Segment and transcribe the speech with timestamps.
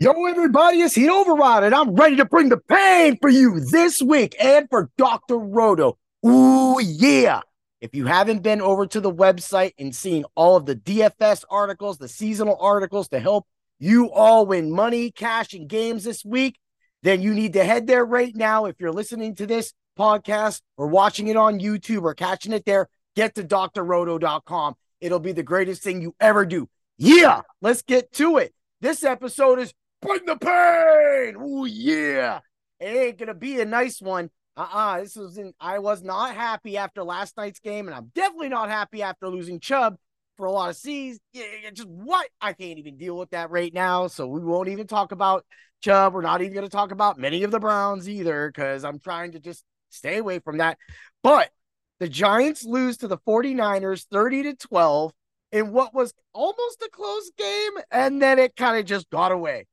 [0.00, 4.00] Yo, everybody, it's Heat Override, and I'm ready to bring the pain for you this
[4.00, 5.36] week and for Dr.
[5.36, 5.98] Roto.
[6.24, 7.40] Ooh, yeah.
[7.80, 11.98] If you haven't been over to the website and seen all of the DFS articles,
[11.98, 13.48] the seasonal articles to help
[13.80, 16.60] you all win money, cash, and games this week,
[17.02, 18.66] then you need to head there right now.
[18.66, 22.88] If you're listening to this podcast or watching it on YouTube or catching it there,
[23.16, 24.76] get to drroto.com.
[25.00, 26.68] It'll be the greatest thing you ever do.
[26.98, 28.54] Yeah, let's get to it.
[28.80, 31.36] This episode is Bring the pain.
[31.38, 32.40] Oh yeah.
[32.80, 34.30] It ain't gonna be a nice one.
[34.56, 35.00] Uh-uh.
[35.00, 38.68] This was in I was not happy after last night's game, and I'm definitely not
[38.68, 39.96] happy after losing Chubb
[40.36, 41.18] for a lot of C's.
[41.32, 42.28] Yeah, just what?
[42.40, 44.06] I can't even deal with that right now.
[44.06, 45.44] So we won't even talk about
[45.80, 46.14] Chubb.
[46.14, 49.40] We're not even gonna talk about many of the Browns either, because I'm trying to
[49.40, 50.78] just stay away from that.
[51.24, 51.50] But
[51.98, 55.12] the Giants lose to the 49ers 30 to 12
[55.50, 59.66] in what was almost a close game, and then it kind of just got away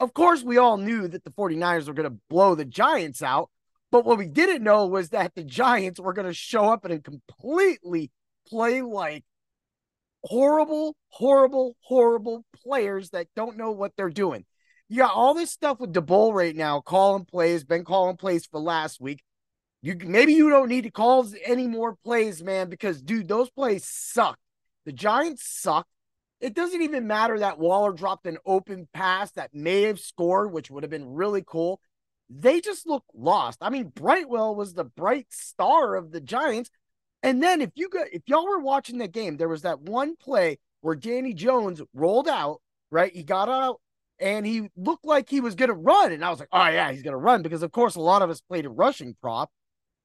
[0.00, 3.50] of course, we all knew that the 49ers were going to blow the Giants out.
[3.92, 7.04] But what we didn't know was that the Giants were going to show up and
[7.04, 8.10] completely
[8.48, 9.24] play like
[10.24, 14.44] horrible, horrible, horrible players that don't know what they're doing.
[14.88, 18.58] You got all this stuff with Daboll right now, calling plays, been calling plays for
[18.58, 19.22] last week.
[19.82, 23.86] You maybe you don't need to call any more plays, man, because dude, those plays
[23.86, 24.38] suck.
[24.84, 25.86] The Giants suck.
[26.40, 30.70] It doesn't even matter that Waller dropped an open pass that may have scored, which
[30.70, 31.80] would have been really cool.
[32.30, 33.58] They just look lost.
[33.60, 36.70] I mean, Brightwell was the bright star of the Giants.
[37.22, 40.16] And then if you got if y'all were watching the game, there was that one
[40.16, 43.14] play where Danny Jones rolled out, right?
[43.14, 43.80] He got out
[44.18, 46.12] and he looked like he was gonna run.
[46.12, 48.30] And I was like, oh yeah, he's gonna run because of course a lot of
[48.30, 49.50] us played a rushing prop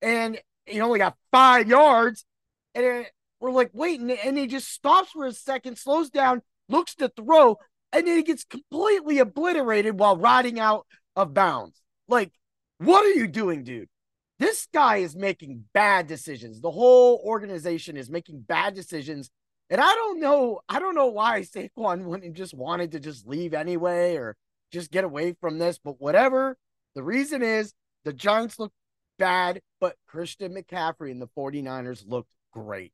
[0.02, 2.26] and he only got five yards.
[2.74, 3.06] And
[3.40, 7.58] we're like waiting, and he just stops for a second, slows down, looks to throw,
[7.92, 11.82] and then he gets completely obliterated while riding out of bounds.
[12.08, 12.32] Like,
[12.78, 13.90] what are you doing, dude?
[14.38, 16.60] This guy is making bad decisions.
[16.60, 19.30] The whole organization is making bad decisions.
[19.70, 23.54] And I don't know, I don't know why Saquon wouldn't just wanted to just leave
[23.54, 24.36] anyway or
[24.72, 26.58] just get away from this, but whatever.
[26.96, 28.74] The reason is the Giants look
[29.18, 32.92] bad, but Christian McCaffrey and the 49ers looked great.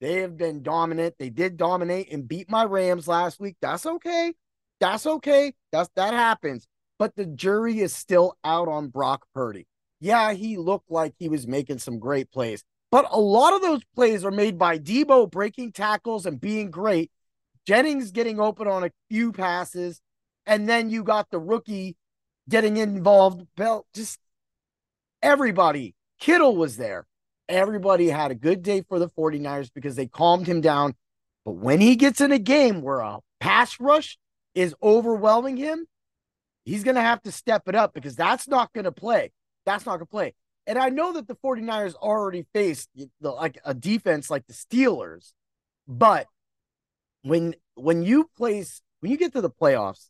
[0.00, 1.16] They have been dominant.
[1.18, 3.56] They did dominate and beat my Rams last week.
[3.60, 4.32] That's okay.
[4.80, 5.52] That's okay.
[5.72, 6.66] That's that happens.
[6.98, 9.66] But the jury is still out on Brock Purdy.
[10.00, 13.82] Yeah, he looked like he was making some great plays, but a lot of those
[13.94, 17.10] plays are made by Deebo breaking tackles and being great.
[17.66, 20.00] Jennings getting open on a few passes,
[20.46, 21.96] and then you got the rookie
[22.48, 23.46] getting involved.
[23.56, 24.18] Bell, just
[25.22, 25.94] everybody.
[26.18, 27.06] Kittle was there
[27.50, 30.94] everybody had a good day for the 49ers because they calmed him down.
[31.44, 34.18] But when he gets in a game where a pass rush
[34.54, 35.86] is overwhelming him,
[36.64, 39.32] he's going to have to step it up because that's not going to play.
[39.66, 40.34] That's not going to play.
[40.66, 42.88] And I know that the 49ers already faced
[43.20, 45.32] the, like a defense like the Steelers,
[45.88, 46.26] but
[47.22, 50.08] when when you place when you get to the playoffs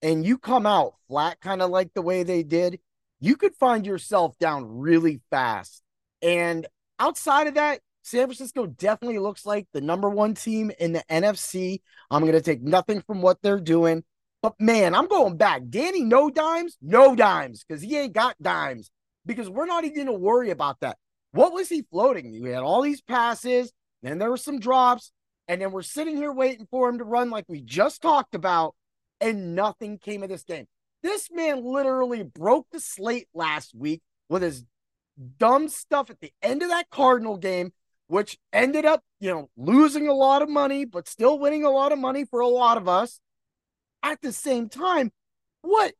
[0.00, 2.80] and you come out flat kind of like the way they did,
[3.20, 5.82] you could find yourself down really fast
[6.22, 6.66] and
[6.98, 11.80] outside of that, San Francisco definitely looks like the number one team in the NFC.
[12.10, 14.04] I'm going to take nothing from what they're doing.
[14.42, 15.62] But man, I'm going back.
[15.68, 18.90] Danny, no dimes, no dimes, because he ain't got dimes.
[19.24, 20.98] Because we're not even going to worry about that.
[21.30, 22.42] What was he floating?
[22.42, 23.72] We had all these passes,
[24.02, 25.12] then there were some drops,
[25.46, 28.74] and then we're sitting here waiting for him to run like we just talked about,
[29.20, 30.66] and nothing came of this game.
[31.04, 34.64] This man literally broke the slate last week with his
[35.38, 37.72] dumb stuff at the end of that Cardinal game,
[38.06, 41.92] which ended up, you know, losing a lot of money, but still winning a lot
[41.92, 43.20] of money for a lot of us.
[44.02, 45.12] At the same time,
[45.62, 45.94] what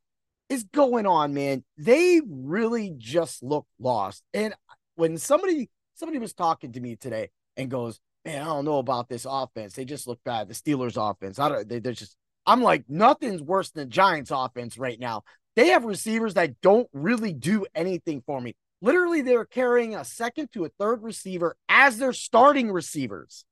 [0.48, 1.64] is going on, man?
[1.78, 4.22] They really just look lost.
[4.34, 4.54] And
[4.96, 9.08] when somebody somebody was talking to me today and goes, "Man, I don't know about
[9.08, 9.74] this offense.
[9.74, 10.48] They just look bad.
[10.48, 11.38] The Steelers' offense.
[11.38, 11.68] I don't.
[11.68, 15.22] They, they're just." I'm like, nothing's worse than Giants' offense right now.
[15.54, 18.56] They have receivers that don't really do anything for me.
[18.82, 23.44] Literally, they're carrying a second to a third receiver as their starting receivers.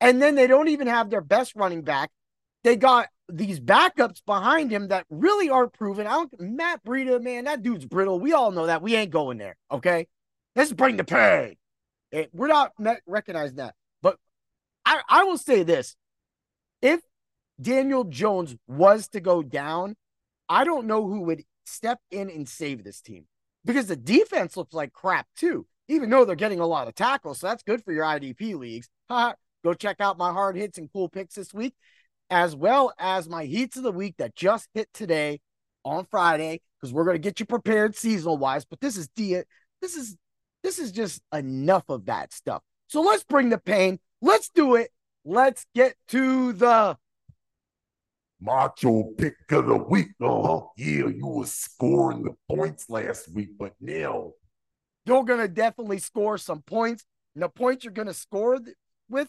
[0.00, 2.10] And then they don't even have their best running back.
[2.64, 6.08] They got these backups behind him that really aren't proven.
[6.08, 8.18] I don't Matt Breida, man, that dude's brittle.
[8.18, 8.82] We all know that.
[8.82, 9.56] We ain't going there.
[9.70, 10.08] Okay.
[10.56, 11.56] Let's bring the pay.
[12.12, 12.72] Eh, we're not
[13.06, 13.76] recognizing that.
[14.02, 14.16] But
[14.84, 15.94] I, I will say this.
[16.82, 17.00] If
[17.60, 19.94] Daniel Jones was to go down,
[20.48, 23.26] I don't know who would step in and save this team
[23.64, 27.40] because the defense looks like crap too, even though they're getting a lot of tackles.
[27.40, 28.88] So that's good for your IDP leagues.
[29.10, 31.74] Go check out my hard hits and cool picks this week.
[32.30, 35.40] as well as my heats of the week that just hit today
[35.84, 38.64] on Friday, because we're going to get you prepared seasonal wise.
[38.64, 39.44] But this is Dia.
[39.82, 40.16] This is
[40.62, 42.62] this is just enough of that stuff.
[42.86, 43.98] So let's bring the pain.
[44.22, 44.90] Let's do it.
[45.24, 46.96] Let's get to the
[48.40, 50.08] Macho pick of the week.
[50.20, 54.32] Oh, yeah, you were scoring the points last week, but now
[55.04, 57.04] you're going to definitely score some points.
[57.34, 58.76] And the points you're going to score th-
[59.08, 59.28] with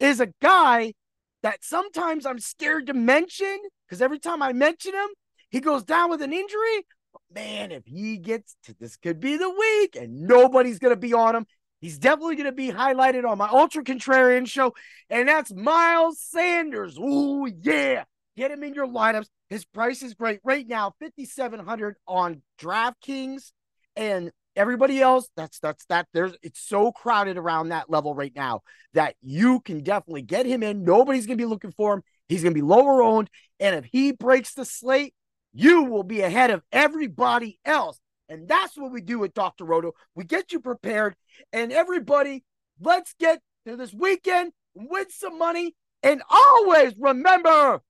[0.00, 0.94] is a guy
[1.42, 5.08] that sometimes I'm scared to mention because every time I mention him,
[5.50, 6.86] he goes down with an injury.
[7.12, 11.00] But man, if he gets to this, could be the week, and nobody's going to
[11.00, 11.46] be on him.
[11.80, 14.74] He's definitely going to be highlighted on my Ultra Contrarian show,
[15.10, 16.98] and that's Miles Sanders.
[16.98, 18.04] Ooh, yeah.
[18.36, 19.28] Get him in your lineups.
[19.48, 23.52] His price is great right now, 5700 on DraftKings
[23.96, 28.62] and everybody else that's that's that there's it's so crowded around that level right now
[28.92, 30.84] that you can definitely get him in.
[30.84, 32.02] Nobody's going to be looking for him.
[32.28, 33.28] He's going to be lower owned
[33.60, 35.14] and if he breaks the slate,
[35.52, 37.98] you will be ahead of everybody else.
[38.28, 39.64] And that's what we do with Dr.
[39.64, 39.92] Roto.
[40.14, 41.14] We get you prepared
[41.52, 42.44] and everybody,
[42.80, 47.80] let's get to this weekend, win some money and always remember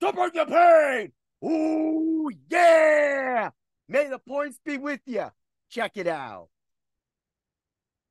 [0.00, 1.12] bring the pain.
[1.44, 3.50] Ooh, yeah.
[3.88, 5.26] May the points be with you.
[5.70, 6.48] Check it out.